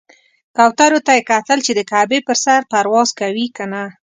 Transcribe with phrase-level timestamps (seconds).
[0.55, 3.83] کوترو ته یې کتل چې د کعبې پر سر پرواز کوي کنه.